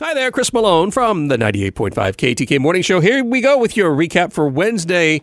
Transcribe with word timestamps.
Hi 0.00 0.14
there, 0.14 0.30
Chris 0.30 0.52
Malone 0.52 0.92
from 0.92 1.26
the 1.26 1.36
98.5 1.36 1.92
KTK 1.92 2.60
Morning 2.60 2.82
Show. 2.82 3.00
Here 3.00 3.24
we 3.24 3.40
go 3.40 3.58
with 3.58 3.76
your 3.76 3.90
recap 3.90 4.32
for 4.32 4.46
Wednesday, 4.46 5.22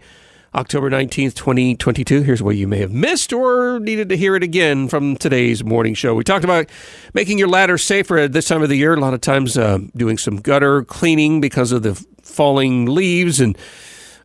October 0.53 0.89
19th, 0.89 1.33
2022. 1.33 2.23
Here's 2.23 2.43
what 2.43 2.57
you 2.57 2.67
may 2.67 2.79
have 2.79 2.91
missed 2.91 3.31
or 3.31 3.79
needed 3.79 4.09
to 4.09 4.17
hear 4.17 4.35
it 4.35 4.43
again 4.43 4.89
from 4.89 5.15
today's 5.15 5.63
morning 5.63 5.93
show. 5.93 6.13
We 6.13 6.25
talked 6.25 6.43
about 6.43 6.69
making 7.13 7.37
your 7.39 7.47
ladder 7.47 7.77
safer 7.77 8.17
at 8.17 8.33
this 8.33 8.49
time 8.49 8.63
of 8.63 8.67
the 8.67 8.75
year. 8.75 8.93
A 8.93 8.99
lot 8.99 9.13
of 9.13 9.21
times 9.21 9.57
uh, 9.57 9.79
doing 9.95 10.17
some 10.17 10.41
gutter 10.41 10.83
cleaning 10.83 11.39
because 11.39 11.71
of 11.71 11.83
the 11.83 11.95
falling 12.21 12.85
leaves 12.85 13.39
and 13.39 13.57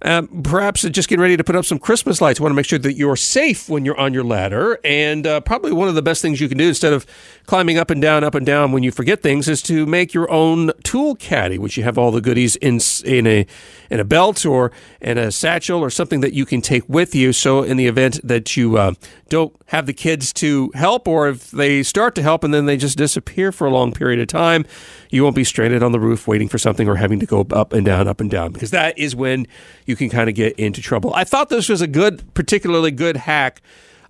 uh, 0.03 0.23
perhaps 0.43 0.83
just 0.83 1.09
getting 1.09 1.20
ready 1.20 1.37
to 1.37 1.45
put 1.45 1.56
up 1.56 1.65
some 1.65 1.79
Christmas 1.79 2.20
lights. 2.20 2.41
Want 2.41 2.51
to 2.51 2.55
make 2.55 2.67
sure 2.67 2.79
that 2.79 2.95
you're 2.95 3.17
safe 3.17 3.69
when 3.69 3.84
you're 3.84 3.98
on 3.98 4.15
your 4.15 4.25
ladder. 4.25 4.79
And 4.84 5.27
uh, 5.27 5.41
probably 5.41 5.73
one 5.73 5.89
of 5.89 5.95
the 5.95 6.03
best 6.03 6.23
things 6.23 6.41
you 6.41 6.48
can 6.48 6.59
do 6.59 6.69
instead 6.69 6.92
of 6.92 7.07
climbing 7.47 7.79
up 7.79 7.91
and 7.91 8.01
down, 8.01 8.25
up 8.25 8.34
and 8.34 8.47
down 8.47 8.73
when 8.73 8.83
you 8.83 8.91
forget 8.91 9.23
things 9.23 9.48
is 9.48 9.62
to 9.62 9.87
make 9.87 10.15
your 10.15 10.31
own 10.31 10.73
tool 10.84 11.15
caddy, 11.17 11.59
which 11.59 11.77
you 11.77 11.83
have 11.83 11.98
all 11.98 12.11
the 12.11 12.20
goodies 12.20 12.57
in 12.57 12.81
in 13.05 13.27
a 13.27 13.47
in 13.91 14.01
a 14.01 14.05
belt 14.05 14.47
or 14.47 14.70
in 15.01 15.19
a 15.19 15.31
satchel 15.31 15.81
or 15.81 15.91
something 15.91 16.20
that 16.20 16.33
you 16.33 16.47
can 16.47 16.61
take 16.61 16.89
with 16.89 17.14
you. 17.14 17.33
So 17.33 17.62
in 17.62 17.77
the 17.77 17.87
event 17.87 18.20
that 18.23 18.57
you 18.57 18.79
uh, 18.79 18.95
don't 19.29 19.55
have 19.67 19.87
the 19.87 19.92
kids 19.92 20.33
to 20.35 20.70
help, 20.75 21.07
or 21.07 21.29
if 21.29 21.51
they 21.51 21.83
start 21.83 22.14
to 22.17 22.23
help 22.23 22.45
and 22.45 22.53
then 22.53 22.67
they 22.67 22.77
just 22.77 22.97
disappear 22.97 23.53
for 23.53 23.67
a 23.67 23.70
long 23.70 23.92
period 23.92 24.20
of 24.20 24.29
time, 24.29 24.64
you 25.11 25.23
won't 25.23 25.37
be 25.37 25.45
stranded 25.45 25.83
on 25.83 25.92
the 25.92 26.01
roof 26.01 26.27
waiting 26.27 26.48
for 26.48 26.59
something 26.59 26.89
or 26.89 26.97
having 26.97 27.20
to 27.20 27.27
go 27.27 27.47
up 27.51 27.73
and 27.73 27.85
down, 27.85 28.09
up 28.09 28.20
and 28.20 28.31
down, 28.31 28.53
because 28.53 28.70
that 28.70 28.97
is 28.98 29.14
when 29.14 29.47
you 29.91 29.96
can 29.96 30.08
kind 30.08 30.30
of 30.30 30.34
get 30.34 30.58
into 30.58 30.80
trouble. 30.80 31.12
I 31.14 31.24
thought 31.24 31.50
this 31.50 31.69
was 31.69 31.83
a 31.83 31.86
good, 31.86 32.22
particularly 32.33 32.91
good 32.91 33.16
hack. 33.19 33.60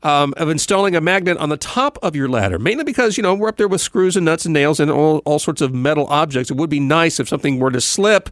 Um, 0.02 0.32
of 0.38 0.48
installing 0.48 0.96
a 0.96 1.00
magnet 1.02 1.36
on 1.36 1.50
the 1.50 1.58
top 1.58 1.98
of 2.02 2.16
your 2.16 2.26
ladder, 2.26 2.58
mainly 2.58 2.84
because, 2.84 3.18
you 3.18 3.22
know, 3.22 3.34
we're 3.34 3.48
up 3.48 3.58
there 3.58 3.68
with 3.68 3.82
screws 3.82 4.16
and 4.16 4.24
nuts 4.24 4.46
and 4.46 4.54
nails 4.54 4.80
and 4.80 4.90
all, 4.90 5.18
all 5.26 5.38
sorts 5.38 5.60
of 5.60 5.74
metal 5.74 6.06
objects. 6.06 6.50
It 6.50 6.56
would 6.56 6.70
be 6.70 6.80
nice 6.80 7.20
if 7.20 7.28
something 7.28 7.58
were 7.58 7.70
to 7.70 7.82
slip, 7.82 8.30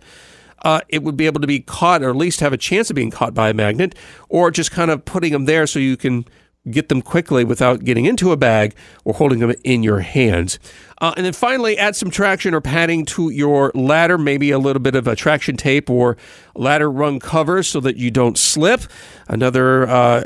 uh, 0.62 0.80
it 0.88 1.02
would 1.02 1.14
be 1.14 1.26
able 1.26 1.42
to 1.42 1.46
be 1.46 1.60
caught 1.60 2.02
or 2.02 2.08
at 2.08 2.16
least 2.16 2.40
have 2.40 2.54
a 2.54 2.56
chance 2.56 2.88
of 2.88 2.96
being 2.96 3.10
caught 3.10 3.34
by 3.34 3.50
a 3.50 3.54
magnet, 3.54 3.94
or 4.30 4.50
just 4.50 4.70
kind 4.70 4.90
of 4.90 5.04
putting 5.04 5.30
them 5.30 5.44
there 5.44 5.66
so 5.66 5.78
you 5.78 5.98
can 5.98 6.24
get 6.70 6.88
them 6.88 7.02
quickly 7.02 7.44
without 7.44 7.84
getting 7.84 8.04
into 8.04 8.32
a 8.32 8.36
bag 8.36 8.74
or 9.04 9.14
holding 9.14 9.38
them 9.38 9.52
in 9.64 9.82
your 9.82 10.00
hands. 10.00 10.58
Uh, 11.00 11.14
and 11.16 11.24
then 11.24 11.32
finally, 11.32 11.78
add 11.78 11.94
some 11.94 12.10
traction 12.10 12.54
or 12.54 12.60
padding 12.60 13.04
to 13.04 13.30
your 13.30 13.70
ladder, 13.74 14.18
maybe 14.18 14.50
a 14.50 14.58
little 14.58 14.82
bit 14.82 14.94
of 14.94 15.06
a 15.06 15.14
traction 15.14 15.56
tape 15.56 15.88
or 15.88 16.16
ladder 16.54 16.90
rung 16.90 17.20
cover 17.20 17.62
so 17.62 17.80
that 17.80 17.96
you 17.96 18.10
don't 18.10 18.36
slip. 18.36 18.82
Another 19.28 19.88
uh, 19.88 20.24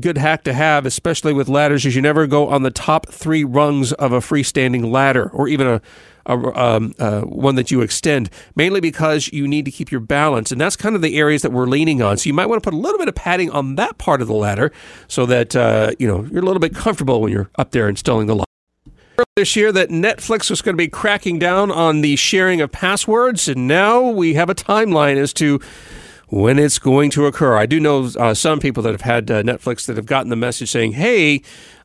good 0.00 0.18
hack 0.18 0.42
to 0.44 0.52
have, 0.52 0.86
especially 0.86 1.32
with 1.32 1.48
ladders, 1.48 1.86
is 1.86 1.94
you 1.94 2.02
never 2.02 2.26
go 2.26 2.48
on 2.48 2.62
the 2.62 2.70
top 2.70 3.08
three 3.08 3.44
rungs 3.44 3.92
of 3.92 4.12
a 4.12 4.18
freestanding 4.18 4.90
ladder 4.90 5.30
or 5.32 5.46
even 5.48 5.66
a 5.66 5.80
um, 6.28 6.92
uh, 6.98 7.20
one 7.20 7.54
that 7.54 7.70
you 7.70 7.82
extend, 7.82 8.30
mainly 8.56 8.80
because 8.80 9.28
you 9.32 9.46
need 9.46 9.64
to 9.64 9.70
keep 9.70 9.92
your 9.92 10.00
balance. 10.00 10.50
And 10.50 10.60
that's 10.60 10.74
kind 10.74 10.96
of 10.96 11.02
the 11.02 11.16
areas 11.16 11.42
that 11.42 11.52
we're 11.52 11.66
leaning 11.66 12.02
on. 12.02 12.16
So 12.16 12.26
you 12.26 12.34
might 12.34 12.46
want 12.46 12.60
to 12.60 12.66
put 12.66 12.74
a 12.74 12.80
little 12.80 12.98
bit 12.98 13.06
of 13.06 13.14
padding 13.14 13.50
on 13.50 13.76
that 13.76 13.98
part 13.98 14.20
of 14.20 14.26
the 14.26 14.34
ladder 14.34 14.72
so 15.06 15.24
that, 15.26 15.54
uh, 15.54 15.92
you 16.00 16.08
know, 16.08 16.24
you're 16.24 16.42
a 16.42 16.46
little 16.46 16.58
bit 16.58 16.74
comfortable 16.74 17.20
when 17.20 17.30
you're 17.30 17.48
up 17.56 17.70
there 17.70 17.88
installing 17.88 18.26
the 18.26 18.34
lock 18.34 18.46
this 19.36 19.56
year 19.56 19.72
that 19.72 19.90
Netflix 19.90 20.50
was 20.50 20.62
going 20.62 20.74
to 20.74 20.78
be 20.78 20.88
cracking 20.88 21.38
down 21.38 21.70
on 21.70 22.00
the 22.00 22.16
sharing 22.16 22.60
of 22.60 22.72
passwords, 22.72 23.48
and 23.48 23.68
now 23.68 24.02
we 24.08 24.34
have 24.34 24.48
a 24.48 24.54
timeline 24.54 25.16
as 25.16 25.32
to 25.34 25.60
when 26.28 26.58
it's 26.58 26.78
going 26.78 27.10
to 27.10 27.26
occur. 27.26 27.56
I 27.56 27.66
do 27.66 27.78
know 27.78 28.10
uh, 28.18 28.34
some 28.34 28.60
people 28.60 28.82
that 28.82 28.92
have 28.92 29.02
had 29.02 29.30
uh, 29.30 29.42
Netflix 29.42 29.86
that 29.86 29.96
have 29.96 30.06
gotten 30.06 30.30
the 30.30 30.36
message 30.36 30.70
saying, 30.70 30.92
"Hey, 30.92 31.42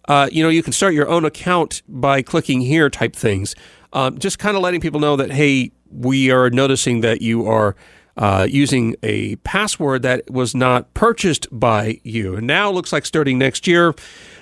uh, 0.08 0.30
you 0.32 0.44
know, 0.44 0.50
you 0.50 0.64
can 0.64 0.74
start 0.74 0.94
your 0.94 1.10
own 1.10 1.26
account 1.26 1.82
by 1.88 2.22
clicking 2.22 2.62
here," 2.62 2.90
type 2.90 3.16
things. 3.16 3.56
Um, 3.94 4.18
just 4.18 4.40
kind 4.40 4.56
of 4.56 4.64
letting 4.64 4.80
people 4.80 5.00
know 5.00 5.18
that, 5.18 5.32
hey, 5.32 5.72
we 5.90 6.32
are 6.32 6.50
noticing 6.50 7.02
that 7.02 7.22
you 7.22 7.48
are. 7.48 7.76
Uh, 8.18 8.46
using 8.48 8.94
a 9.04 9.38
password 9.38 10.02
that 10.02 10.30
was 10.30 10.54
not 10.54 10.94
purchased 10.94 11.48
by 11.50 11.98
you. 12.04 12.36
And 12.36 12.46
now 12.46 12.70
it 12.70 12.74
looks 12.74 12.92
like 12.92 13.06
starting 13.06 13.40
next 13.40 13.66
year, 13.66 13.96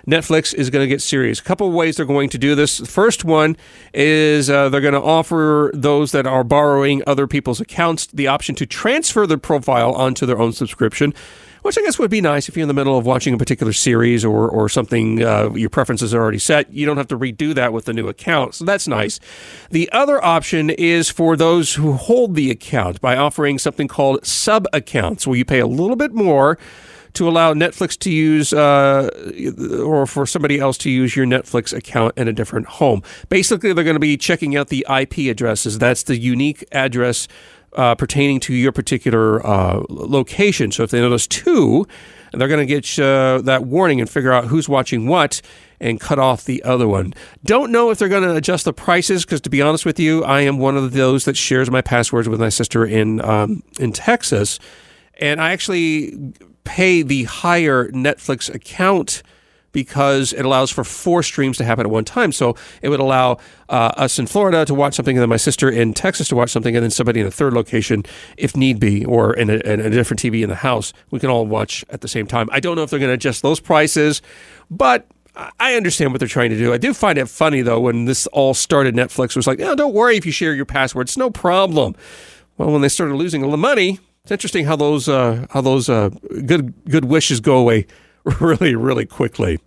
Netflix 0.08 0.54
is 0.54 0.70
going 0.70 0.84
to 0.84 0.88
get 0.88 1.02
serious. 1.02 1.40
A 1.40 1.44
couple 1.44 1.68
of 1.68 1.74
ways 1.74 1.98
they're 1.98 2.06
going 2.06 2.30
to 2.30 2.38
do 2.38 2.56
this. 2.56 2.78
The 2.78 2.86
first 2.86 3.26
one 3.26 3.58
is 3.94 4.50
uh, 4.50 4.70
they're 4.70 4.82
going 4.82 4.94
to 4.94 5.02
offer 5.02 5.72
those 5.74 6.12
that 6.12 6.26
are 6.26 6.44
borrowing 6.44 7.04
other 7.08 7.28
people's 7.28 7.62
accounts 7.62 8.08
the 8.08 8.28
option 8.28 8.56
to 8.56 8.66
transfer 8.66 9.28
their 9.28 9.38
profile 9.38 9.94
onto 9.94 10.26
their 10.26 10.40
own 10.40 10.54
subscription 10.54 11.14
which 11.62 11.78
I 11.78 11.82
guess 11.82 12.00
would 12.00 12.12
be 12.12 12.22
nice 12.22 12.48
if 12.48 12.56
you're 12.56 12.64
in 12.64 12.68
the 12.68 12.74
middle 12.74 12.98
of 12.98 13.06
watching 13.06 13.34
a 13.34 13.38
particular 13.38 13.74
series 13.74 14.24
or, 14.24 14.50
or 14.50 14.70
something, 14.70 15.24
uh, 15.24 15.52
your 15.54 15.70
preferences 15.70 16.14
are 16.14 16.22
already 16.22 16.40
set. 16.40 16.72
You 16.72 16.86
don't 16.86 16.98
have 16.98 17.08
to 17.08 17.18
redo 17.18 17.54
that 17.54 17.74
with 17.74 17.86
the 17.86 17.94
new 17.94 18.08
account. 18.08 18.56
So 18.56 18.66
that's 18.66 18.88
nice. 18.88 19.20
The 19.70 19.92
other 19.92 20.24
option 20.24 20.70
is 20.70 21.10
for 21.10 21.36
those 21.36 21.76
who 21.76 21.94
hold 21.94 22.36
the 22.36 22.52
account 22.52 23.02
by 23.02 23.18
offering 23.18 23.60
something 23.60 23.88
called 23.88 24.26
sub 24.26 24.68
accounts, 24.72 25.28
where 25.28 25.38
you 25.38 25.46
pay 25.46 25.60
a 25.60 25.68
little 25.68 25.96
bit 25.96 26.14
more 26.14 26.58
to 27.20 27.28
allow 27.28 27.54
Netflix 27.54 28.00
to 28.00 28.10
use 28.10 28.54
uh, 28.54 29.10
or 29.84 30.06
for 30.06 30.26
somebody 30.26 30.58
else 30.58 30.78
to 30.80 30.90
use 30.90 31.18
your 31.18 31.26
Netflix 31.26 31.78
account 31.78 32.18
in 32.18 32.30
a 32.30 32.34
different 32.34 32.66
home. 32.66 33.04
Basically, 33.28 33.74
they're 33.74 33.84
going 33.84 33.96
to 33.96 34.00
be 34.00 34.16
checking 34.16 34.56
out 34.56 34.70
the 34.70 34.86
IP 34.90 35.30
addresses. 35.30 35.78
That's 35.78 36.04
the 36.04 36.18
unique 36.18 36.66
address 36.72 37.28
uh, 37.74 37.94
pertaining 37.96 38.40
to 38.40 38.54
your 38.54 38.72
particular 38.72 39.46
uh, 39.46 39.84
location. 39.90 40.72
So 40.72 40.84
if 40.84 40.92
they 40.92 41.02
notice 41.02 41.28
two, 41.28 41.86
they're 42.32 42.48
going 42.48 42.66
to 42.66 42.82
get 42.82 42.98
uh, 42.98 43.42
that 43.44 43.66
warning 43.66 44.00
and 44.00 44.10
figure 44.10 44.32
out 44.32 44.46
who's 44.46 44.70
watching 44.70 45.06
what 45.06 45.42
and 45.82 46.00
cut 46.00 46.20
off 46.20 46.46
the 46.46 46.64
other 46.64 46.88
one. 46.88 47.14
Don't 47.44 47.70
know 47.70 47.90
if 47.90 48.00
they're 48.00 48.08
going 48.08 48.24
to 48.24 48.36
adjust 48.36 48.64
the 48.64 48.72
prices 48.72 49.26
because, 49.26 49.42
to 49.42 49.50
be 49.50 49.62
honest 49.62 49.86
with 49.86 50.00
you, 50.00 50.24
I 50.24 50.40
am 50.42 50.58
one 50.58 50.78
of 50.78 50.94
those 50.94 51.26
that 51.26 51.36
shares 51.36 51.70
my 51.70 51.82
passwords 51.82 52.30
with 52.30 52.40
my 52.40 52.50
sister 52.50 52.86
in 52.86 53.20
um, 53.22 53.62
in 53.78 53.92
Texas, 53.92 54.58
and 55.18 55.42
I 55.42 55.52
actually 55.52 56.34
pay 56.70 57.02
the 57.02 57.24
higher 57.24 57.90
Netflix 57.90 58.54
account 58.54 59.24
because 59.72 60.34
it 60.34 60.46
allows 60.46 60.70
for 60.70 60.84
four 60.84 61.24
streams 61.24 61.58
to 61.58 61.64
happen 61.64 61.88
at 61.88 61.92
one 61.92 62.06
time. 62.06 62.32
So 62.32 62.56
it 62.84 62.90
would 62.90 63.00
allow 63.00 63.38
uh, 63.70 63.92
us 63.98 64.20
in 64.20 64.28
Florida 64.28 64.66
to 64.66 64.76
watch 64.76 64.94
something, 64.94 65.18
and 65.18 65.22
then 65.22 65.30
my 65.30 65.38
sister 65.38 65.68
in 65.68 65.96
Texas 65.96 66.28
to 66.28 66.36
watch 66.36 66.52
something, 66.52 66.76
and 66.76 66.84
then 66.84 66.92
somebody 66.92 67.22
in 67.22 67.26
a 67.26 67.32
third 67.32 67.54
location, 67.54 68.04
if 68.38 68.56
need 68.56 68.80
be, 68.80 69.04
or 69.04 69.34
in 69.34 69.50
a, 69.50 69.56
in 69.56 69.80
a 69.80 69.90
different 69.90 70.22
TV 70.22 70.44
in 70.44 70.50
the 70.50 70.56
house, 70.56 70.94
we 71.10 71.20
can 71.20 71.32
all 71.32 71.48
watch 71.48 71.84
at 71.90 72.02
the 72.02 72.08
same 72.08 72.28
time. 72.28 72.48
I 72.52 72.60
don't 72.60 72.76
know 72.76 72.84
if 72.84 72.92
they're 72.92 73.00
going 73.00 73.10
to 73.10 73.16
adjust 73.16 73.42
those 73.42 73.60
prices, 73.60 74.22
but 74.70 75.08
I 75.60 75.74
understand 75.74 76.12
what 76.12 76.20
they're 76.20 76.28
trying 76.28 76.52
to 76.52 76.58
do. 76.58 76.72
I 76.72 76.78
do 76.78 76.94
find 76.94 77.18
it 77.18 77.30
funny 77.30 77.64
though 77.64 77.80
when 77.80 78.06
this 78.06 78.28
all 78.28 78.54
started. 78.54 78.94
Netflix 78.94 79.36
was 79.36 79.48
like, 79.48 79.60
"Oh, 79.60 79.76
don't 79.76 79.94
worry 79.94 80.18
if 80.18 80.26
you 80.26 80.32
share 80.32 80.54
your 80.54 80.66
password; 80.66 81.08
it's 81.08 81.18
no 81.18 81.32
problem." 81.32 81.96
Well, 82.58 82.72
when 82.72 82.82
they 82.82 82.90
started 82.90 83.16
losing 83.16 83.44
all 83.44 83.52
the 83.52 83.58
money, 83.58 84.00
it's 84.30 84.44
interesting 84.44 84.66
how 84.66 84.76
those 84.76 85.10
uh, 85.10 85.48
how 85.50 85.60
those 85.60 85.90
uh, 85.90 86.10
good 86.46 86.72
good 86.88 87.06
wishes 87.06 87.40
go 87.40 87.58
away 87.58 87.88
really, 88.40 88.76
really 88.76 89.08
quickly. 89.08 89.60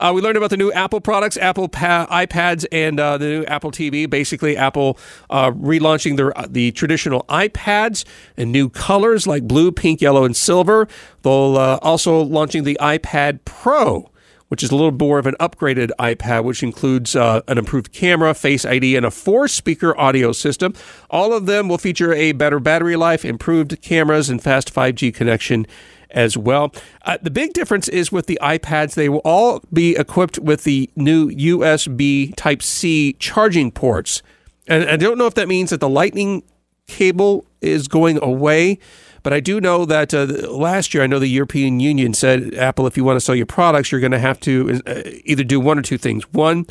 Uh, 0.00 0.12
we 0.14 0.20
learned 0.20 0.36
about 0.36 0.50
the 0.50 0.56
new 0.58 0.70
Apple 0.72 1.00
products, 1.00 1.38
Apple 1.38 1.66
pa- 1.66 2.06
iPads, 2.10 2.66
and 2.70 3.00
uh, 3.00 3.16
the 3.16 3.24
new 3.24 3.44
Apple 3.44 3.70
TV. 3.72 4.10
Basically, 4.10 4.54
Apple 4.54 4.98
uh, 5.30 5.50
relaunching 5.52 6.18
their 6.18 6.36
uh, 6.38 6.46
the 6.46 6.72
traditional 6.72 7.24
iPads 7.30 8.04
in 8.36 8.52
new 8.52 8.68
colors 8.68 9.26
like 9.26 9.44
blue, 9.48 9.72
pink, 9.72 10.02
yellow, 10.02 10.24
and 10.24 10.36
silver. 10.36 10.88
They'll 11.22 11.56
also 11.80 12.20
launching 12.20 12.64
the 12.64 12.76
iPad 12.82 13.40
Pro 13.46 14.10
which 14.52 14.62
is 14.62 14.70
a 14.70 14.76
little 14.76 14.92
more 14.92 15.18
of 15.18 15.24
an 15.26 15.34
upgraded 15.40 15.90
iPad, 15.98 16.44
which 16.44 16.62
includes 16.62 17.16
uh, 17.16 17.40
an 17.48 17.56
improved 17.56 17.90
camera, 17.90 18.34
Face 18.34 18.66
ID, 18.66 18.96
and 18.96 19.06
a 19.06 19.10
four 19.10 19.48
speaker 19.48 19.98
audio 19.98 20.30
system. 20.30 20.74
All 21.08 21.32
of 21.32 21.46
them 21.46 21.70
will 21.70 21.78
feature 21.78 22.12
a 22.12 22.32
better 22.32 22.60
battery 22.60 22.94
life, 22.94 23.24
improved 23.24 23.80
cameras, 23.80 24.28
and 24.28 24.42
fast 24.42 24.70
5G 24.74 25.14
connection 25.14 25.66
as 26.10 26.36
well. 26.36 26.70
Uh, 27.06 27.16
the 27.22 27.30
big 27.30 27.54
difference 27.54 27.88
is 27.88 28.12
with 28.12 28.26
the 28.26 28.38
iPads, 28.42 28.92
they 28.92 29.08
will 29.08 29.22
all 29.24 29.62
be 29.72 29.96
equipped 29.96 30.38
with 30.38 30.64
the 30.64 30.90
new 30.96 31.30
USB 31.30 32.34
Type 32.36 32.60
C 32.62 33.14
charging 33.14 33.70
ports. 33.70 34.22
And 34.68 34.84
I 34.84 34.98
don't 34.98 35.16
know 35.16 35.26
if 35.26 35.34
that 35.36 35.48
means 35.48 35.70
that 35.70 35.80
the 35.80 35.88
Lightning 35.88 36.42
cable 36.86 37.46
is 37.62 37.88
going 37.88 38.22
away 38.22 38.80
but 39.22 39.32
I 39.32 39.40
do 39.40 39.60
know 39.60 39.84
that 39.84 40.12
uh, 40.12 40.24
last 40.50 40.94
year, 40.94 41.02
I 41.02 41.06
know 41.06 41.18
the 41.18 41.28
European 41.28 41.80
Union 41.80 42.14
said, 42.14 42.54
Apple, 42.54 42.86
if 42.86 42.96
you 42.96 43.04
want 43.04 43.16
to 43.16 43.20
sell 43.20 43.34
your 43.34 43.46
products, 43.46 43.92
you're 43.92 44.00
going 44.00 44.12
to 44.12 44.18
have 44.18 44.40
to 44.40 44.80
uh, 44.86 45.02
either 45.24 45.44
do 45.44 45.60
one 45.60 45.78
or 45.78 45.82
two 45.82 45.98
things. 45.98 46.24
One 46.32 46.66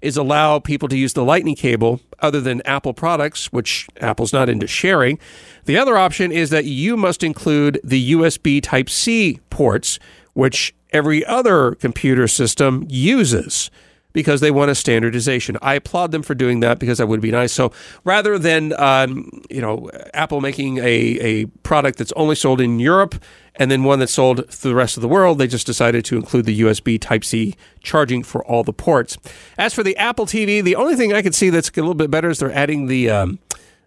is 0.00 0.16
allow 0.16 0.58
people 0.58 0.88
to 0.88 0.96
use 0.96 1.12
the 1.12 1.24
Lightning 1.24 1.54
cable 1.54 2.00
other 2.18 2.40
than 2.40 2.60
Apple 2.64 2.92
products, 2.92 3.52
which 3.52 3.86
Apple's 4.00 4.32
not 4.32 4.48
into 4.48 4.66
sharing. 4.66 5.18
The 5.64 5.78
other 5.78 5.96
option 5.96 6.32
is 6.32 6.50
that 6.50 6.64
you 6.64 6.96
must 6.96 7.22
include 7.22 7.80
the 7.84 8.12
USB 8.12 8.60
Type 8.60 8.90
C 8.90 9.38
ports, 9.48 10.00
which 10.34 10.74
every 10.90 11.24
other 11.24 11.76
computer 11.76 12.26
system 12.26 12.84
uses 12.88 13.70
because 14.12 14.40
they 14.40 14.50
want 14.50 14.70
a 14.70 14.74
standardization. 14.74 15.56
I 15.62 15.74
applaud 15.74 16.12
them 16.12 16.22
for 16.22 16.34
doing 16.34 16.60
that 16.60 16.78
because 16.78 16.98
that 16.98 17.06
would 17.06 17.20
be 17.20 17.30
nice. 17.30 17.52
So 17.52 17.72
rather 18.04 18.38
than 18.38 18.78
um, 18.78 19.42
you 19.50 19.60
know 19.60 19.90
Apple 20.14 20.40
making 20.40 20.78
a, 20.78 20.82
a 20.84 21.46
product 21.62 21.98
that's 21.98 22.12
only 22.12 22.34
sold 22.34 22.60
in 22.60 22.78
Europe 22.78 23.14
and 23.56 23.70
then 23.70 23.84
one 23.84 23.98
that's 23.98 24.14
sold 24.14 24.48
to 24.48 24.62
the 24.62 24.74
rest 24.74 24.96
of 24.96 25.02
the 25.02 25.08
world, 25.08 25.38
they 25.38 25.46
just 25.46 25.66
decided 25.66 26.04
to 26.06 26.16
include 26.16 26.46
the 26.46 26.60
USB 26.62 27.00
Type 27.00 27.24
C 27.24 27.54
charging 27.80 28.22
for 28.22 28.44
all 28.46 28.64
the 28.64 28.72
ports. 28.72 29.18
As 29.58 29.74
for 29.74 29.82
the 29.82 29.96
Apple 29.96 30.24
TV, 30.24 30.62
the 30.62 30.76
only 30.76 30.96
thing 30.96 31.12
I 31.12 31.22
could 31.22 31.34
see 31.34 31.50
that's 31.50 31.68
a 31.68 31.72
little 31.76 31.94
bit 31.94 32.10
better 32.10 32.30
is 32.30 32.38
they're 32.38 32.52
adding 32.52 32.86
the 32.86 33.10
um, 33.10 33.38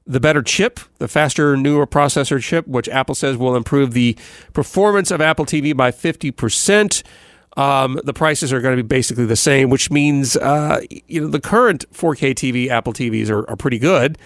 the 0.08 0.20
better 0.20 0.44
chip, 0.44 0.80
the 1.00 1.08
faster, 1.08 1.58
newer 1.58 1.88
processor 1.88 2.42
chip, 2.42 2.68
which 2.68 2.88
Apple 2.90 3.16
says 3.16 3.38
will 3.38 3.56
improve 3.56 3.94
the 3.94 4.16
performance 4.54 5.10
of 5.10 5.20
Apple 5.20 5.46
TV 5.46 5.76
by 5.76 5.92
50% 5.92 7.04
um, 7.56 8.00
the 8.04 8.14
prices 8.14 8.52
are 8.52 8.62
going 8.62 8.76
to 8.76 8.84
be 8.84 8.88
basically 8.88 9.26
the 9.26 9.36
same, 9.36 9.70
which 9.70 9.90
means 9.90 10.36
uh, 10.38 10.82
you 11.08 11.22
know 11.22 11.28
the 11.28 11.40
current 11.40 11.86
4K 11.94 12.34
TV 12.34 12.70
Apple 12.70 12.94
TVs 12.94 13.30
are, 13.30 13.50
are 13.50 13.56
pretty 13.56 13.80
good. 13.80 14.18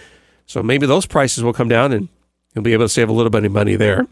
So 0.46 0.62
maybe 0.62 0.86
those 0.86 1.06
prices 1.06 1.44
will 1.44 1.52
come 1.52 1.68
down 1.68 1.92
and 1.92 2.08
you'll 2.54 2.64
be 2.64 2.72
able 2.72 2.86
to 2.86 2.88
save 2.88 3.08
a 3.08 3.12
little 3.12 3.30
bit 3.30 3.44
of 3.44 3.52
money 3.52 3.76
there. 3.76 4.06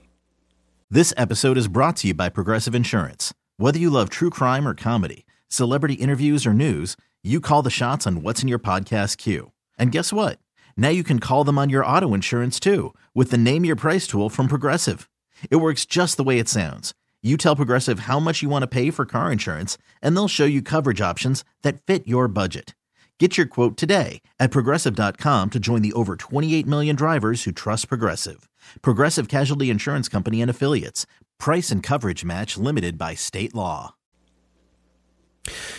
This 0.88 1.12
episode 1.17 1.59
is 1.59 1.69
brought 1.69 1.97
to 1.97 2.09
you 2.09 2.15
by 2.15 2.29
Progressive 2.29 2.75
Insurance. 2.75 3.35
Whether 3.56 3.79
you 3.79 3.91
love 3.91 4.09
true 4.09 4.31
crime 4.31 4.67
or 4.67 4.75
comedy, 4.75 5.26
celebrity 5.49 5.94
interviews 5.94 6.47
or 6.47 6.55
news, 6.55 6.97
you 7.25 7.41
call 7.41 7.62
the 7.62 7.71
shots 7.71 8.06
on 8.06 8.23
what's 8.23 8.41
in 8.41 8.49
your 8.49 8.61
podcast 8.61 9.19
queue. 9.19 9.50
And 9.79 9.91
guess 9.91 10.12
what? 10.12 10.38
Now 10.76 10.91
you 10.91 11.03
can 11.03 11.19
call 11.19 11.43
them 11.43 11.59
on 11.59 11.71
your 11.71 11.85
auto 11.85 12.14
insurance 12.14 12.61
too 12.61 12.94
with 13.14 13.32
the 13.32 13.37
Name 13.37 13.64
Your 13.64 13.76
Price 13.76 14.06
tool 14.06 14.31
from 14.31 14.47
Progressive. 14.47 15.11
It 15.50 15.56
works 15.56 15.85
just 15.85 16.17
the 16.17 16.25
way 16.25 16.38
it 16.38 16.49
sounds 16.49 16.94
you 17.23 17.37
tell 17.37 17.56
Progressive 17.56 18.00
how 18.00 18.20
much 18.20 18.43
you 18.43 18.49
want 18.49 18.62
to 18.62 18.69
pay 18.69 18.91
for 18.91 19.05
car 19.05 19.32
insurance, 19.32 19.76
and 20.00 20.17
they'll 20.17 20.29
show 20.29 20.44
you 20.44 20.62
coverage 20.62 21.00
options 21.00 21.44
that 21.62 21.82
fit 21.82 22.06
your 22.06 22.29
budget. 22.29 22.76
Get 23.19 23.37
your 23.37 23.47
quote 23.47 23.76
today 23.76 24.23
at 24.38 24.53
progressive.com 24.53 25.50
to 25.50 25.59
join 25.59 25.82
the 25.82 25.93
over 25.94 26.15
28 26.15 26.65
million 26.69 26.94
drivers 26.94 27.43
who 27.43 27.50
trust 27.50 27.88
Progressive. 27.88 28.49
Progressive 28.81 29.26
Casualty 29.26 29.70
Insurance 29.70 30.09
Company 30.09 30.41
and 30.41 30.49
Affiliates. 30.49 31.05
Price 31.37 31.73
and 31.73 31.82
coverage 31.82 32.25
match 32.25 32.56
limited 32.56 32.97
by 32.97 33.17
state 33.17 33.56
law. 33.56 33.94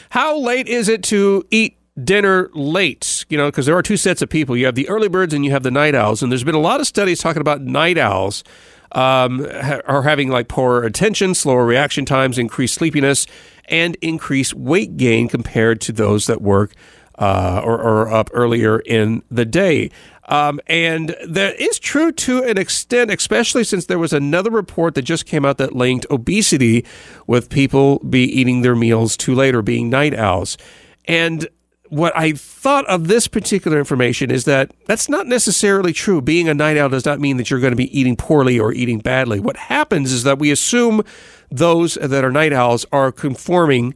How 0.09 0.37
late 0.37 0.67
is 0.67 0.89
it 0.89 1.03
to 1.03 1.45
eat 1.49 1.77
dinner 2.03 2.49
late? 2.53 3.25
You 3.29 3.37
know, 3.37 3.47
because 3.47 3.65
there 3.65 3.77
are 3.77 3.83
two 3.83 3.97
sets 3.97 4.21
of 4.21 4.29
people. 4.29 4.57
You 4.57 4.65
have 4.65 4.75
the 4.75 4.89
early 4.89 5.07
birds 5.07 5.33
and 5.33 5.45
you 5.45 5.51
have 5.51 5.63
the 5.63 5.71
night 5.71 5.95
owls. 5.95 6.21
And 6.21 6.31
there's 6.31 6.43
been 6.43 6.55
a 6.55 6.59
lot 6.59 6.81
of 6.81 6.87
studies 6.87 7.19
talking 7.19 7.41
about 7.41 7.61
night 7.61 7.97
owls 7.97 8.43
um, 8.91 9.45
are 9.85 10.03
having 10.03 10.29
like 10.29 10.47
poorer 10.47 10.83
attention, 10.83 11.35
slower 11.35 11.65
reaction 11.65 12.05
times, 12.05 12.37
increased 12.37 12.75
sleepiness, 12.75 13.27
and 13.65 13.95
increased 14.01 14.53
weight 14.53 14.97
gain 14.97 15.27
compared 15.27 15.81
to 15.81 15.91
those 15.91 16.27
that 16.27 16.41
work 16.41 16.73
uh, 17.19 17.61
or, 17.63 17.77
or, 17.77 18.09
up 18.09 18.29
earlier 18.33 18.79
in 18.79 19.21
the 19.29 19.43
day. 19.43 19.91
Um, 20.29 20.61
and 20.67 21.15
that 21.27 21.59
is 21.59 21.77
true 21.77 22.13
to 22.13 22.43
an 22.43 22.57
extent, 22.57 23.11
especially 23.11 23.65
since 23.65 23.87
there 23.87 23.99
was 23.99 24.13
another 24.13 24.51
report 24.51 24.95
that 24.95 25.01
just 25.01 25.25
came 25.25 25.43
out 25.43 25.57
that 25.57 25.75
linked 25.75 26.05
obesity 26.09 26.85
with 27.27 27.49
people 27.49 27.99
be 27.99 28.23
eating 28.23 28.61
their 28.61 28.75
meals 28.75 29.17
too 29.17 29.35
late 29.35 29.53
or 29.53 29.61
being 29.61 29.89
night 29.89 30.13
owls. 30.13 30.57
And 31.05 31.47
what 31.89 32.15
I 32.15 32.33
thought 32.33 32.85
of 32.85 33.07
this 33.07 33.27
particular 33.27 33.79
information 33.79 34.31
is 34.31 34.45
that 34.45 34.71
that's 34.85 35.09
not 35.09 35.27
necessarily 35.27 35.91
true. 35.91 36.21
Being 36.21 36.47
a 36.47 36.53
night 36.53 36.77
owl 36.77 36.89
does 36.89 37.05
not 37.05 37.19
mean 37.19 37.37
that 37.37 37.49
you're 37.49 37.59
going 37.59 37.71
to 37.71 37.77
be 37.77 37.97
eating 37.97 38.15
poorly 38.15 38.59
or 38.59 38.71
eating 38.71 38.99
badly. 38.99 39.39
What 39.39 39.57
happens 39.57 40.11
is 40.11 40.23
that 40.23 40.39
we 40.39 40.51
assume 40.51 41.03
those 41.49 41.95
that 41.95 42.23
are 42.23 42.31
night 42.31 42.53
owls 42.53 42.85
are 42.91 43.11
conforming 43.11 43.95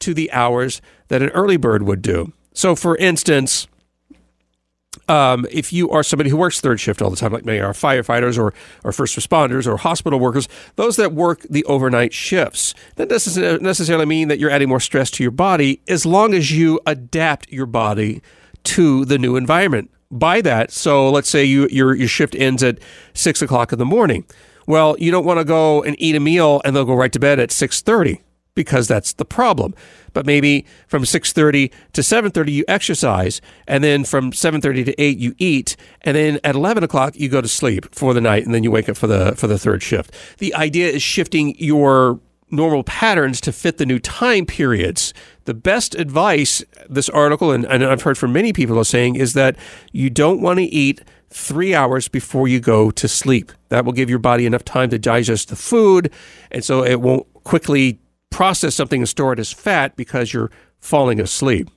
to 0.00 0.14
the 0.14 0.32
hours 0.32 0.80
that 1.08 1.22
an 1.22 1.30
early 1.30 1.56
bird 1.56 1.82
would 1.82 2.02
do. 2.02 2.32
So, 2.54 2.74
for 2.74 2.96
instance, 2.96 3.66
um, 5.08 5.46
if 5.50 5.72
you 5.72 5.90
are 5.90 6.02
somebody 6.02 6.30
who 6.30 6.36
works 6.36 6.60
third 6.60 6.80
shift 6.80 7.02
all 7.02 7.10
the 7.10 7.16
time, 7.16 7.32
like 7.32 7.44
many 7.44 7.60
are 7.60 7.72
firefighters 7.72 8.38
or, 8.38 8.54
or 8.84 8.92
first 8.92 9.16
responders 9.18 9.66
or 9.66 9.76
hospital 9.76 10.18
workers, 10.18 10.48
those 10.76 10.96
that 10.96 11.12
work 11.12 11.42
the 11.42 11.64
overnight 11.64 12.12
shifts, 12.12 12.74
that 12.96 13.08
doesn't 13.08 13.62
necessarily 13.62 14.06
mean 14.06 14.28
that 14.28 14.38
you're 14.38 14.50
adding 14.50 14.68
more 14.68 14.80
stress 14.80 15.10
to 15.12 15.22
your 15.22 15.30
body 15.30 15.80
as 15.88 16.06
long 16.06 16.34
as 16.34 16.50
you 16.50 16.80
adapt 16.86 17.50
your 17.50 17.66
body 17.66 18.22
to 18.64 19.04
the 19.04 19.18
new 19.18 19.36
environment. 19.36 19.90
By 20.10 20.40
that, 20.42 20.70
so 20.70 21.10
let's 21.10 21.28
say 21.28 21.44
you, 21.44 21.66
your, 21.70 21.94
your 21.94 22.08
shift 22.08 22.36
ends 22.36 22.62
at 22.62 22.78
six 23.14 23.42
o'clock 23.42 23.72
in 23.72 23.78
the 23.78 23.84
morning. 23.84 24.24
Well, 24.66 24.96
you 24.98 25.10
don't 25.10 25.24
want 25.24 25.40
to 25.40 25.44
go 25.44 25.82
and 25.82 25.96
eat 25.98 26.14
a 26.14 26.20
meal 26.20 26.62
and 26.64 26.74
then 26.74 26.86
go 26.86 26.94
right 26.94 27.12
to 27.12 27.18
bed 27.18 27.40
at 27.40 27.50
6.30 27.50 28.20
because 28.54 28.88
that's 28.88 29.12
the 29.14 29.24
problem. 29.24 29.74
But 30.12 30.26
maybe 30.26 30.64
from 30.86 31.04
6:30 31.04 31.70
to 31.92 32.02
7:30 32.02 32.52
you 32.52 32.64
exercise, 32.68 33.40
and 33.66 33.82
then 33.82 34.04
from 34.04 34.32
7:30 34.32 34.84
to 34.84 35.00
8 35.00 35.18
you 35.18 35.34
eat, 35.38 35.76
and 36.02 36.16
then 36.16 36.40
at 36.44 36.54
11 36.54 36.84
o'clock 36.84 37.14
you 37.16 37.28
go 37.28 37.40
to 37.40 37.48
sleep 37.48 37.94
for 37.94 38.14
the 38.14 38.20
night, 38.20 38.44
and 38.44 38.54
then 38.54 38.62
you 38.62 38.70
wake 38.70 38.88
up 38.88 38.96
for 38.96 39.06
the 39.06 39.34
for 39.36 39.46
the 39.46 39.58
third 39.58 39.82
shift. 39.82 40.12
The 40.38 40.54
idea 40.54 40.88
is 40.88 41.02
shifting 41.02 41.54
your 41.58 42.20
normal 42.50 42.84
patterns 42.84 43.40
to 43.40 43.52
fit 43.52 43.78
the 43.78 43.86
new 43.86 43.98
time 43.98 44.46
periods. 44.46 45.12
The 45.44 45.54
best 45.54 45.94
advice 45.94 46.62
this 46.88 47.08
article 47.08 47.50
and, 47.50 47.64
and 47.66 47.84
I've 47.84 48.02
heard 48.02 48.16
from 48.16 48.32
many 48.32 48.52
people 48.52 48.78
are 48.78 48.84
saying 48.84 49.16
is 49.16 49.32
that 49.32 49.56
you 49.92 50.10
don't 50.10 50.40
want 50.40 50.58
to 50.58 50.64
eat 50.64 51.02
three 51.30 51.74
hours 51.74 52.06
before 52.06 52.46
you 52.46 52.60
go 52.60 52.90
to 52.92 53.08
sleep. 53.08 53.50
That 53.68 53.84
will 53.84 53.92
give 53.92 54.08
your 54.08 54.20
body 54.20 54.46
enough 54.46 54.64
time 54.64 54.90
to 54.90 54.98
digest 54.98 55.48
the 55.48 55.56
food, 55.56 56.12
and 56.50 56.64
so 56.64 56.84
it 56.84 57.00
won't 57.00 57.26
quickly 57.42 57.98
process 58.34 58.74
something 58.74 59.00
and 59.00 59.08
store 59.08 59.32
it 59.32 59.38
as 59.38 59.52
fat 59.52 59.94
because 59.94 60.32
you're 60.32 60.50
falling 60.80 61.20
asleep. 61.20 61.70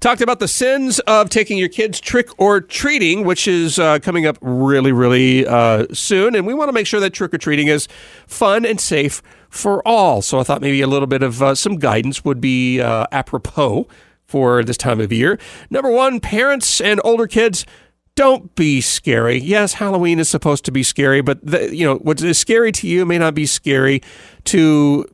Talked 0.00 0.20
about 0.20 0.38
the 0.38 0.46
sins 0.46 1.00
of 1.00 1.28
taking 1.30 1.58
your 1.58 1.68
kids 1.68 2.00
trick 2.00 2.28
or 2.38 2.60
treating, 2.60 3.24
which 3.24 3.48
is 3.48 3.80
uh, 3.80 3.98
coming 3.98 4.24
up 4.24 4.38
really, 4.40 4.92
really 4.92 5.44
uh, 5.44 5.86
soon. 5.92 6.36
And 6.36 6.46
we 6.46 6.54
want 6.54 6.68
to 6.68 6.72
make 6.72 6.86
sure 6.86 7.00
that 7.00 7.10
trick 7.10 7.34
or 7.34 7.38
treating 7.38 7.66
is 7.66 7.88
fun 8.28 8.64
and 8.64 8.80
safe 8.80 9.20
for 9.48 9.86
all. 9.86 10.22
So 10.22 10.38
I 10.38 10.44
thought 10.44 10.60
maybe 10.60 10.80
a 10.80 10.86
little 10.86 11.08
bit 11.08 11.24
of 11.24 11.42
uh, 11.42 11.56
some 11.56 11.74
guidance 11.74 12.24
would 12.24 12.40
be 12.40 12.80
uh, 12.80 13.06
apropos 13.10 13.88
for 14.24 14.62
this 14.62 14.76
time 14.76 15.00
of 15.00 15.12
year. 15.12 15.40
Number 15.70 15.90
one, 15.90 16.20
parents 16.20 16.80
and 16.80 17.00
older 17.02 17.26
kids. 17.26 17.66
Don't 18.14 18.54
be 18.54 18.80
scary. 18.80 19.38
Yes, 19.38 19.74
Halloween 19.74 20.18
is 20.20 20.28
supposed 20.28 20.64
to 20.66 20.72
be 20.72 20.82
scary, 20.82 21.20
but 21.20 21.44
the, 21.44 21.76
you 21.76 21.84
know 21.84 21.96
what 21.96 22.22
is 22.22 22.38
scary 22.38 22.72
to 22.72 22.86
you 22.86 23.04
may 23.04 23.18
not 23.18 23.34
be 23.34 23.44
scary 23.44 24.00
to 24.44 25.04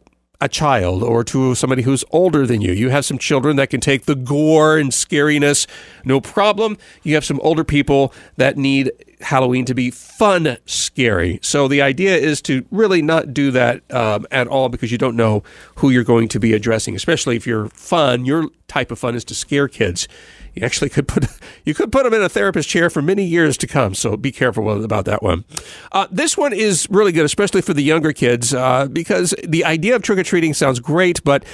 a 0.42 0.48
child 0.48 1.04
or 1.04 1.22
to 1.22 1.54
somebody 1.54 1.82
who's 1.82 2.04
older 2.10 2.44
than 2.48 2.60
you. 2.60 2.72
You 2.72 2.90
have 2.90 3.04
some 3.04 3.16
children 3.16 3.54
that 3.56 3.70
can 3.70 3.80
take 3.80 4.06
the 4.06 4.16
gore 4.16 4.76
and 4.76 4.90
scariness, 4.90 5.68
no 6.04 6.20
problem. 6.20 6.76
You 7.04 7.14
have 7.14 7.24
some 7.24 7.38
older 7.44 7.62
people 7.62 8.12
that 8.38 8.56
need 8.56 8.90
Halloween 9.22 9.64
to 9.66 9.74
be 9.74 9.90
fun, 9.90 10.56
scary. 10.66 11.38
So 11.42 11.68
the 11.68 11.82
idea 11.82 12.16
is 12.16 12.42
to 12.42 12.64
really 12.70 13.02
not 13.02 13.32
do 13.32 13.50
that 13.52 13.82
um, 13.92 14.26
at 14.30 14.48
all 14.48 14.68
because 14.68 14.92
you 14.92 14.98
don't 14.98 15.16
know 15.16 15.42
who 15.76 15.90
you're 15.90 16.04
going 16.04 16.28
to 16.28 16.40
be 16.40 16.52
addressing, 16.52 16.94
especially 16.94 17.36
if 17.36 17.46
you're 17.46 17.68
fun. 17.68 18.24
Your 18.24 18.46
type 18.68 18.90
of 18.90 18.98
fun 18.98 19.14
is 19.14 19.24
to 19.26 19.34
scare 19.34 19.68
kids 19.68 20.08
you 20.54 20.64
actually 20.64 20.90
could 20.90 21.08
put 21.08 21.26
you 21.64 21.74
could 21.74 21.90
put 21.92 22.04
them 22.04 22.14
in 22.14 22.22
a 22.22 22.28
therapist 22.28 22.68
chair 22.68 22.90
for 22.90 23.02
many 23.02 23.24
years 23.24 23.56
to 23.58 23.66
come. 23.66 23.94
So 23.94 24.16
be 24.16 24.32
careful 24.32 24.84
about 24.84 25.04
that 25.06 25.22
one. 25.22 25.44
Uh, 25.90 26.06
this 26.10 26.36
one 26.36 26.52
is 26.52 26.86
really 26.90 27.12
good, 27.12 27.24
especially 27.24 27.62
for 27.62 27.74
the 27.74 27.82
younger 27.82 28.12
kids, 28.12 28.52
uh, 28.52 28.86
because 28.88 29.34
the 29.46 29.64
idea 29.64 29.96
of 29.96 30.02
trick 30.02 30.18
or 30.18 30.22
treating 30.22 30.54
sounds 30.54 30.80
great, 30.80 31.22
but 31.24 31.44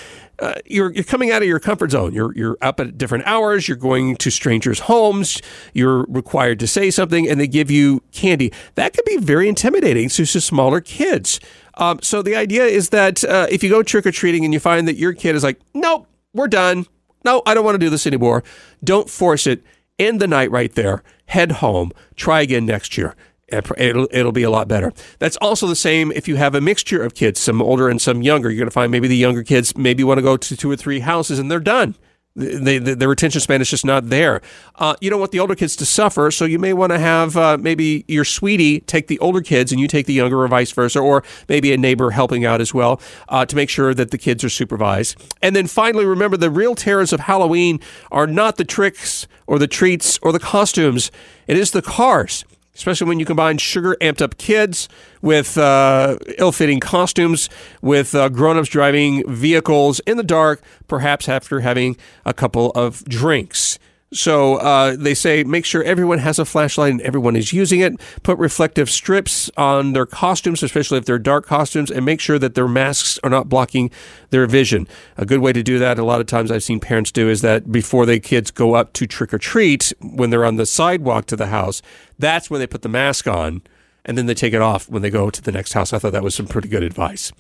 uh, 0.41 0.55
you're 0.67 0.93
you're 0.93 1.05
coming 1.05 1.31
out 1.31 1.43
of 1.43 1.49
your 1.49 1.59
comfort 1.59 1.91
zone. 1.91 2.15
You're 2.15 2.33
you're 2.35 2.59
up 2.63 2.81
at 2.81 2.97
different 2.97 3.27
hours. 3.27 3.69
You're 3.69 3.77
going 3.77 4.17
to 4.17 4.31
strangers' 4.31 4.81
homes. 4.81 5.43
You're 5.75 6.05
required 6.09 6.61
to 6.61 6.67
say 6.67 6.91
something, 6.91 7.29
and 7.29 7.41
they 7.41 7.47
give 7.47 7.71
you 7.71 8.03
candy. 8.13 8.53
That 8.75 8.93
could 8.93 9.05
be 9.05 9.17
very 9.17 9.49
intimidating 9.49 10.09
to, 10.11 10.27
smaller 10.27 10.81
kids. 10.81 11.41
Um, 11.75 11.99
so 12.03 12.23
the 12.23 12.37
idea 12.37 12.65
is 12.65 12.91
that 12.91 13.25
uh, 13.25 13.47
if 13.51 13.63
you 13.63 13.71
go 13.71 13.83
trick 13.83 14.07
or 14.07 14.13
treating 14.13 14.45
and 14.45 14.53
you 14.55 14.61
find 14.61 14.87
that 14.89 14.97
your 14.97 15.13
kid 15.13 15.35
is 15.35 15.43
like, 15.43 15.61
nope, 15.75 16.07
we're 16.33 16.49
done. 16.49 16.87
No, 17.25 17.43
I 17.47 17.55
don't 17.55 17.65
want 17.65 17.75
to 17.75 17.79
do 17.79 17.91
this 17.91 18.07
anymore. 18.07 18.45
Don't 18.83 19.11
force 19.11 19.47
it. 19.47 19.63
End 19.99 20.21
the 20.21 20.29
night 20.29 20.51
right 20.51 20.73
there. 20.75 21.03
Head 21.27 21.53
home. 21.53 21.93
Try 22.15 22.43
again 22.43 22.67
next 22.67 22.97
year. 22.97 23.17
It'll, 23.51 24.09
it'll 24.11 24.33
be 24.33 24.43
a 24.43 24.51
lot 24.51 24.69
better. 24.69 24.93
That's 25.19 25.37
also 25.39 25.67
the 25.67 25.77
same 25.77 26.13
if 26.13 26.29
you 26.29 26.37
have 26.37 26.55
a 26.55 26.61
mixture 26.61 27.03
of 27.03 27.15
kids, 27.15 27.41
some 27.41 27.63
older 27.63 27.89
and 27.89 28.01
some 28.01 28.23
younger. 28.23 28.51
You're 28.51 28.59
going 28.59 28.69
to 28.69 28.73
find 28.73 28.93
maybe 28.93 29.09
the 29.09 29.17
younger 29.17 29.43
kids 29.43 29.77
maybe 29.77 30.05
want 30.05 30.19
to 30.19 30.23
go 30.23 30.37
to 30.37 30.57
two 30.57 30.71
or 30.71 30.77
three 30.77 31.01
houses 31.01 31.39
and 31.39 31.51
they're 31.51 31.61
done. 31.61 31.95
They, 32.39 32.79
the, 32.79 32.95
the 32.95 33.09
retention 33.09 33.41
span 33.41 33.61
is 33.61 33.69
just 33.69 33.85
not 33.85 34.11
there. 34.11 34.41
Uh, 34.77 34.95
you 35.01 35.11
don't 35.11 35.19
want 35.19 35.33
the 35.33 35.41
older 35.41 35.57
kids 35.57 35.75
to 35.77 35.87
suffer, 35.87 36.31
so 36.31 36.45
you 36.45 36.61
may 36.61 36.73
want 36.73 36.93
to 36.93 36.99
have 36.99 37.37
uh, 37.37 37.59
maybe 37.59 38.05
your 38.07 38.25
sweetie 38.25 38.81
take 38.81 39.09
the 39.09 39.19
older 39.19 39.41
kids 39.41 39.73
and 39.73 39.81
you 39.81 39.89
take 39.89 40.07
the 40.07 40.13
younger, 40.13 40.45
or 40.45 40.47
vice 40.47 40.71
versa, 40.71 41.01
or 41.01 41.25
maybe 41.49 41.73
a 41.73 41.77
neighbor 41.77 42.13
helping 42.13 42.45
out 42.45 42.61
as 42.61 42.73
well 42.73 43.01
uh, 43.29 43.45
to 43.45 43.57
make 43.57 43.69
sure 43.69 43.93
that 43.93 44.13
the 44.13 44.19
kids 44.19 44.45
are 44.45 44.49
supervised. 44.49 45.17
And 45.43 45.57
then 45.57 45.67
finally, 45.67 46.05
remember 46.05 46.37
the 46.37 46.51
real 46.51 46.77
terrors 46.77 47.13
of 47.13 47.21
Halloween 47.21 47.81
are 48.13 48.29
not 48.29 48.57
the 48.57 48.65
tricks 48.65 49.27
or 49.49 49.59
the 49.59 49.67
treats 49.67 50.19
or 50.23 50.31
the 50.31 50.39
costumes, 50.39 51.11
it 51.49 51.57
is 51.57 51.73
the 51.73 51.83
cars 51.83 52.45
especially 52.79 53.09
when 53.09 53.19
you 53.19 53.27
combine 53.27 53.59
sugar 53.59 53.97
amped 54.01 54.23
up 54.23 54.39
kids 54.39 54.89
with 55.21 55.59
uh, 55.59 56.17
ill 56.39 56.53
fitting 56.53 56.79
costumes, 56.79 57.51
with 57.83 58.15
uh, 58.15 58.29
grown 58.29 58.57
ups 58.57 58.69
driving 58.69 59.29
vehicles 59.29 59.99
in 60.01 60.17
the 60.17 60.23
dark, 60.23 60.63
perhaps 60.87 61.29
after 61.29 61.61
having 61.61 61.97
a 62.25 62.33
couple 62.33 62.71
of 62.71 63.05
drinks. 63.05 63.81
So 64.13 64.57
uh, 64.57 64.97
they 64.97 65.15
say 65.15 65.45
make 65.45 65.67
sure 65.67 65.83
everyone 65.83 66.19
has 66.19 66.39
a 66.39 66.45
flashlight 66.45 66.93
and 66.93 67.01
everyone 67.03 67.37
is 67.37 67.53
using 67.53 67.81
it. 67.81 67.95
Put 68.23 68.39
reflective 68.39 68.89
strips 68.89 69.51
on 69.57 69.93
their 69.93 70.07
costumes, 70.07 70.63
especially 70.63 70.99
if 70.99 71.05
they're 71.05 71.19
dark 71.19 71.47
costumes, 71.47 71.91
and 71.91 72.07
make 72.07 72.21
sure 72.21 72.39
that 72.39 72.55
their 72.55 72.69
masks 72.69 73.19
are 73.23 73.29
not 73.29 73.49
blocking 73.49 73.91
their 74.31 74.47
vision. 74.47 74.89
A 75.19 75.27
good 75.27 75.41
way 75.41 75.53
to 75.53 75.63
do 75.63 75.79
that, 75.79 75.99
a 75.99 76.05
lot 76.05 76.21
of 76.21 76.27
times 76.27 76.51
I've 76.51 76.63
seen 76.63 76.81
parents 76.81 77.13
do, 77.13 77.29
is 77.29 77.43
that 77.43 77.71
before 77.71 78.07
the 78.07 78.19
kids 78.19 78.51
go 78.51 78.75
up 78.75 78.95
to 78.95 79.07
trick 79.07 79.35
or 79.35 79.39
treat, 79.39 79.93
when 80.01 80.31
they're 80.31 80.45
on 80.45 80.57
the 80.57 80.67
sidewalk 80.67 81.27
to 81.27 81.37
the 81.37 81.49
house, 81.49 81.83
that's 82.19 82.49
when 82.49 82.61
they 82.61 82.67
put 82.67 82.83
the 82.83 82.89
mask 82.89 83.27
on 83.27 83.63
and 84.09 84.17
then 84.17 84.25
they 84.25 84.35
take 84.35 84.55
it 84.55 84.63
off 84.63 84.89
when 84.89 85.03
they 85.03 85.11
go 85.11 85.29
to 85.29 85.43
the 85.43 85.53
next 85.53 85.75
house. 85.75 85.93
I 85.93 85.99
thought 85.99 86.13
that 86.13 86.23
was 86.23 86.35
some 86.35 86.47
pretty 86.47 86.69
good 86.69 86.83
advice. 86.83 87.31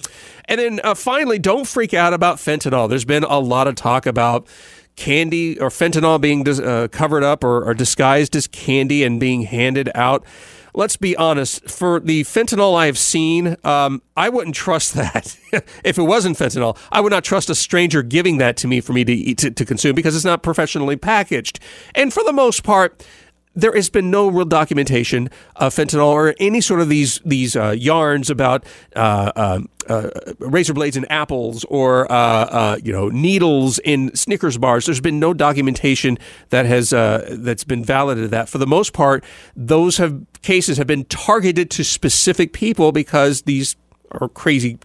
And 0.44 0.60
then 0.60 0.80
uh, 0.84 0.94
finally, 0.94 1.38
don't 1.38 1.66
freak 1.66 1.94
out 1.94 2.12
about 2.12 2.36
fentanyl. 2.36 2.90
There's 2.90 3.06
been 3.06 3.24
a 3.24 3.38
lot 3.38 3.66
of 3.66 3.74
talk 3.74 4.04
about 4.04 4.46
candy 4.98 5.58
or 5.60 5.68
fentanyl 5.68 6.20
being 6.20 6.46
uh, 6.48 6.88
covered 6.90 7.22
up 7.22 7.44
or, 7.44 7.64
or 7.64 7.72
disguised 7.72 8.34
as 8.34 8.46
candy 8.48 9.04
and 9.04 9.20
being 9.20 9.42
handed 9.42 9.88
out 9.94 10.26
let's 10.74 10.96
be 10.96 11.16
honest, 11.16 11.68
for 11.68 11.98
the 11.98 12.22
fentanyl 12.22 12.76
I've 12.76 12.96
seen, 12.96 13.56
um, 13.64 14.00
I 14.16 14.28
wouldn't 14.28 14.54
trust 14.54 14.94
that. 14.94 15.36
if 15.84 15.98
it 15.98 16.02
wasn't 16.02 16.38
fentanyl, 16.38 16.78
I 16.92 17.00
would 17.00 17.10
not 17.10 17.24
trust 17.24 17.50
a 17.50 17.54
stranger 17.56 18.02
giving 18.02 18.38
that 18.38 18.56
to 18.58 18.68
me 18.68 18.80
for 18.80 18.92
me 18.92 19.04
to 19.04 19.12
eat 19.12 19.38
to, 19.38 19.50
to 19.50 19.64
consume 19.64 19.96
because 19.96 20.14
it's 20.14 20.24
not 20.24 20.44
professionally 20.44 20.96
packaged. 20.96 21.58
And 21.96 22.12
for 22.12 22.22
the 22.22 22.32
most 22.32 22.62
part, 22.62 23.04
there 23.58 23.74
has 23.74 23.90
been 23.90 24.08
no 24.10 24.28
real 24.28 24.44
documentation 24.44 25.28
of 25.56 25.74
fentanyl 25.74 26.06
or 26.06 26.34
any 26.38 26.60
sort 26.60 26.80
of 26.80 26.88
these 26.88 27.20
these 27.24 27.56
uh, 27.56 27.70
yarns 27.70 28.30
about 28.30 28.64
uh, 28.94 29.32
uh, 29.34 29.60
uh 29.88 30.10
razor 30.38 30.72
blades 30.72 30.96
in 30.96 31.04
apples 31.06 31.64
or 31.64 32.10
uh, 32.10 32.14
uh, 32.14 32.78
you 32.82 32.92
know 32.92 33.08
needles 33.08 33.80
in 33.80 34.14
Snickers 34.14 34.56
bars. 34.58 34.86
There's 34.86 35.00
been 35.00 35.18
no 35.18 35.34
documentation 35.34 36.18
that 36.50 36.66
has 36.66 36.90
that's 36.90 37.64
been 37.64 37.84
validated 37.84 38.30
that. 38.30 38.48
For 38.48 38.58
the 38.58 38.66
most 38.66 38.92
part, 38.92 39.24
those 39.56 39.96
have 39.96 40.24
cases 40.42 40.78
have 40.78 40.86
been 40.86 41.04
targeted 41.06 41.68
to 41.72 41.84
specific 41.84 42.52
people 42.52 42.92
because 42.92 43.42
these 43.42 43.74
are 44.12 44.28
crazy 44.28 44.78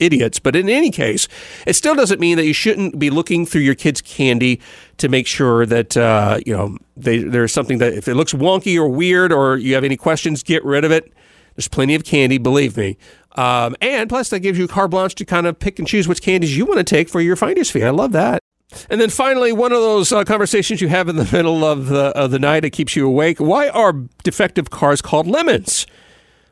idiots. 0.00 0.38
But 0.38 0.56
in 0.56 0.68
any 0.68 0.90
case, 0.90 1.28
it 1.66 1.74
still 1.74 1.94
doesn't 1.94 2.20
mean 2.20 2.36
that 2.36 2.46
you 2.46 2.52
shouldn't 2.52 2.98
be 2.98 3.10
looking 3.10 3.46
through 3.46 3.62
your 3.62 3.74
kids' 3.74 4.00
candy 4.00 4.60
to 4.96 5.08
make 5.08 5.26
sure 5.26 5.66
that 5.66 5.96
uh, 5.96 6.40
you 6.44 6.56
know 6.56 6.78
they, 6.96 7.18
there's 7.18 7.52
something 7.52 7.78
that 7.78 7.92
if 7.92 8.08
it 8.08 8.14
looks 8.14 8.32
wonky 8.32 8.76
or 8.76 8.88
weird 8.88 9.32
or 9.32 9.56
you 9.56 9.74
have 9.74 9.84
any 9.84 9.96
questions, 9.96 10.42
get 10.42 10.64
rid 10.64 10.84
of 10.84 10.90
it. 10.90 11.12
There's 11.54 11.68
plenty 11.68 11.94
of 11.94 12.04
candy, 12.04 12.38
believe 12.38 12.76
me. 12.76 12.96
Um, 13.36 13.76
and 13.80 14.08
plus, 14.08 14.30
that 14.30 14.40
gives 14.40 14.58
you 14.58 14.66
carte 14.66 14.90
blanche 14.90 15.14
to 15.16 15.24
kind 15.24 15.46
of 15.46 15.58
pick 15.58 15.78
and 15.78 15.86
choose 15.86 16.08
which 16.08 16.22
candies 16.22 16.56
you 16.56 16.64
want 16.64 16.78
to 16.78 16.84
take 16.84 17.08
for 17.08 17.20
your 17.20 17.36
finder's 17.36 17.70
fee. 17.70 17.84
I 17.84 17.90
love 17.90 18.12
that. 18.12 18.40
And 18.88 19.00
then 19.00 19.10
finally, 19.10 19.52
one 19.52 19.72
of 19.72 19.80
those 19.80 20.12
uh, 20.12 20.24
conversations 20.24 20.80
you 20.80 20.88
have 20.88 21.08
in 21.08 21.16
the 21.16 21.24
middle 21.32 21.64
of 21.64 21.86
the 21.86 22.06
of 22.16 22.30
the 22.30 22.38
night 22.38 22.60
that 22.60 22.70
keeps 22.70 22.96
you 22.96 23.06
awake. 23.06 23.38
Why 23.38 23.68
are 23.68 23.92
defective 24.22 24.70
cars 24.70 25.02
called 25.02 25.26
lemons? 25.26 25.86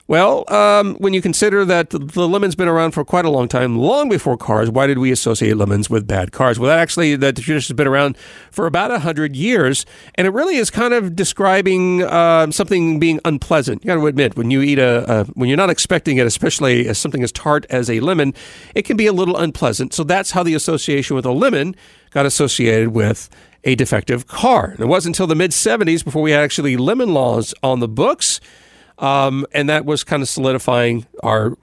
Well, 0.08 0.50
um, 0.50 0.94
when 0.94 1.12
you 1.12 1.20
consider 1.20 1.66
that 1.66 1.90
the 1.90 2.26
lemon's 2.26 2.54
been 2.54 2.66
around 2.66 2.92
for 2.92 3.04
quite 3.04 3.26
a 3.26 3.30
long 3.30 3.46
time, 3.46 3.76
long 3.76 4.08
before 4.08 4.38
cars, 4.38 4.70
why 4.70 4.86
did 4.86 4.96
we 4.96 5.12
associate 5.12 5.58
lemons 5.58 5.90
with 5.90 6.06
bad 6.06 6.32
cars? 6.32 6.58
Well, 6.58 6.70
that 6.70 6.78
actually, 6.78 7.14
that 7.16 7.36
the 7.36 7.42
tradition 7.42 7.74
has 7.74 7.76
been 7.76 7.86
around 7.86 8.16
for 8.50 8.66
about 8.66 8.90
100 8.90 9.36
years, 9.36 9.84
and 10.14 10.26
it 10.26 10.30
really 10.30 10.56
is 10.56 10.70
kind 10.70 10.94
of 10.94 11.14
describing 11.14 12.04
uh, 12.04 12.50
something 12.50 12.98
being 12.98 13.20
unpleasant. 13.26 13.84
You 13.84 13.88
got 13.88 13.96
to 13.96 14.06
admit, 14.06 14.34
when 14.34 14.50
you 14.50 14.62
eat 14.62 14.78
a, 14.78 15.04
a, 15.12 15.24
when 15.34 15.50
you're 15.50 15.58
not 15.58 15.68
expecting 15.68 16.16
it, 16.16 16.26
especially 16.26 16.88
as 16.88 16.96
something 16.96 17.22
as 17.22 17.30
tart 17.30 17.66
as 17.68 17.90
a 17.90 18.00
lemon, 18.00 18.32
it 18.74 18.86
can 18.86 18.96
be 18.96 19.06
a 19.06 19.12
little 19.12 19.36
unpleasant. 19.36 19.92
So 19.92 20.04
that's 20.04 20.30
how 20.30 20.42
the 20.42 20.54
association 20.54 21.16
with 21.16 21.26
a 21.26 21.32
lemon 21.32 21.76
got 22.12 22.24
associated 22.24 22.94
with 22.94 23.28
a 23.64 23.74
defective 23.74 24.26
car. 24.26 24.70
And 24.70 24.80
it 24.80 24.86
wasn't 24.86 25.16
until 25.16 25.26
the 25.26 25.34
mid 25.34 25.50
70s 25.50 26.02
before 26.02 26.22
we 26.22 26.30
had 26.30 26.42
actually 26.42 26.78
lemon 26.78 27.12
laws 27.12 27.52
on 27.62 27.80
the 27.80 27.88
books 27.88 28.40
um, 28.98 29.46
and 29.52 29.68
that 29.68 29.84
was 29.84 30.04
kind 30.04 30.22
of 30.22 30.28
solidifying 30.28 31.06
our 31.22 31.56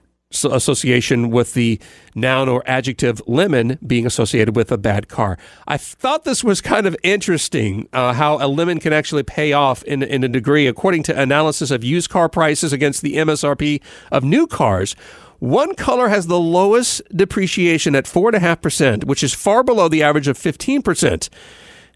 association 0.44 1.30
with 1.30 1.54
the 1.54 1.80
noun 2.14 2.48
or 2.48 2.62
adjective 2.66 3.22
lemon 3.26 3.78
being 3.86 4.04
associated 4.06 4.56
with 4.56 4.72
a 4.72 4.78
bad 4.78 5.08
car. 5.08 5.38
I 5.68 5.76
thought 5.76 6.24
this 6.24 6.42
was 6.42 6.60
kind 6.60 6.86
of 6.86 6.96
interesting 7.02 7.88
uh, 7.92 8.12
how 8.12 8.44
a 8.44 8.48
lemon 8.48 8.80
can 8.80 8.92
actually 8.92 9.22
pay 9.22 9.52
off 9.52 9.82
in, 9.84 10.02
in 10.02 10.24
a 10.24 10.28
degree. 10.28 10.66
According 10.66 11.04
to 11.04 11.20
analysis 11.20 11.70
of 11.70 11.84
used 11.84 12.10
car 12.10 12.28
prices 12.28 12.72
against 12.72 13.02
the 13.02 13.14
MSRP 13.14 13.80
of 14.10 14.24
new 14.24 14.46
cars, 14.46 14.96
one 15.38 15.74
color 15.74 16.08
has 16.08 16.26
the 16.26 16.40
lowest 16.40 17.02
depreciation 17.14 17.94
at 17.94 18.04
4.5%, 18.04 19.04
which 19.04 19.22
is 19.22 19.34
far 19.34 19.62
below 19.62 19.88
the 19.88 20.02
average 20.02 20.28
of 20.28 20.38
15%. 20.38 21.28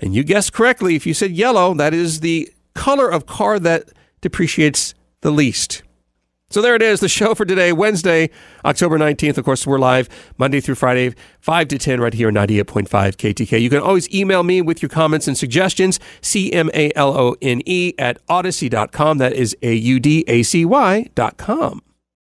And 0.00 0.14
you 0.14 0.22
guessed 0.22 0.52
correctly 0.52 0.94
if 0.94 1.06
you 1.06 1.14
said 1.14 1.32
yellow, 1.32 1.74
that 1.74 1.94
is 1.94 2.20
the 2.20 2.52
color 2.74 3.10
of 3.10 3.26
car 3.26 3.58
that 3.58 3.90
depreciates 4.20 4.94
the 5.22 5.30
least. 5.30 5.82
So 6.52 6.60
there 6.60 6.74
it 6.74 6.82
is, 6.82 6.98
the 6.98 7.08
show 7.08 7.36
for 7.36 7.44
today, 7.44 7.72
Wednesday, 7.72 8.28
October 8.64 8.98
19th. 8.98 9.38
Of 9.38 9.44
course, 9.44 9.68
we're 9.68 9.78
live 9.78 10.08
Monday 10.36 10.60
through 10.60 10.74
Friday, 10.74 11.14
5 11.38 11.68
to 11.68 11.78
10, 11.78 12.00
right 12.00 12.12
here 12.12 12.26
on 12.26 12.34
98.5 12.34 12.88
KTK. 12.88 13.60
You 13.60 13.70
can 13.70 13.78
always 13.78 14.12
email 14.12 14.42
me 14.42 14.60
with 14.60 14.82
your 14.82 14.88
comments 14.88 15.28
and 15.28 15.38
suggestions, 15.38 16.00
C 16.22 16.52
M 16.52 16.68
A 16.74 16.90
L 16.96 17.16
O 17.16 17.36
N 17.40 17.62
E 17.66 17.94
at 17.98 18.26
audacy.com. 18.26 19.18
That 19.18 19.32
is 19.32 19.56
A 19.62 19.72
U 19.72 20.00
D 20.00 20.24
A 20.26 20.42
C 20.42 20.64
Y.com. 20.64 21.82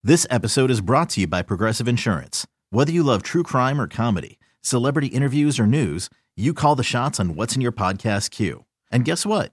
This 0.04 0.26
episode 0.28 0.70
is 0.70 0.82
brought 0.82 1.08
to 1.10 1.22
you 1.22 1.26
by 1.26 1.40
Progressive 1.40 1.88
Insurance. 1.88 2.46
Whether 2.68 2.92
you 2.92 3.02
love 3.02 3.22
true 3.22 3.42
crime 3.42 3.80
or 3.80 3.88
comedy, 3.88 4.38
celebrity 4.60 5.08
interviews 5.08 5.58
or 5.58 5.66
news, 5.66 6.10
you 6.36 6.52
call 6.52 6.74
the 6.74 6.82
shots 6.82 7.18
on 7.18 7.36
What's 7.36 7.56
in 7.56 7.62
Your 7.62 7.72
Podcast 7.72 8.30
queue. 8.30 8.66
And 8.90 9.06
guess 9.06 9.24
what? 9.24 9.52